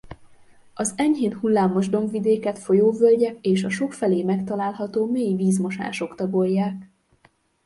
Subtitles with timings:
[0.73, 6.91] Az enyhén hullámos dombvidéket folyóvölgyek és a sokfelé megtalálható mély vízmosások tagolják.